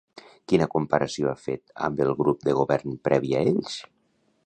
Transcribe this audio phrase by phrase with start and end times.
[0.51, 3.79] Quina comparació ha fet amb el grup de govern previ a ells?